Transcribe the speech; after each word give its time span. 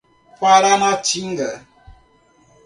Paranatinga 0.39 1.49